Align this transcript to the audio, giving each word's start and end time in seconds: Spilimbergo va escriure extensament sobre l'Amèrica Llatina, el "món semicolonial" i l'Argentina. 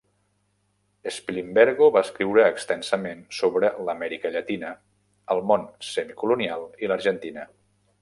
Spilimbergo 1.17 1.89
va 1.97 2.03
escriure 2.07 2.47
extensament 2.55 3.21
sobre 3.41 3.71
l'Amèrica 3.91 4.35
Llatina, 4.37 4.75
el 5.37 5.47
"món 5.53 5.71
semicolonial" 5.93 6.69
i 6.85 6.95
l'Argentina. 6.95 7.51